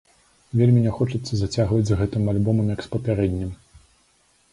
Вельмі 0.59 0.79
не 0.85 0.93
хочацца 0.99 1.33
зацягваць 1.41 1.85
з 1.89 1.97
гэтым 1.99 2.23
альбомам, 2.33 2.71
як 2.75 2.81
з 2.87 2.91
папярэднім. 2.97 3.51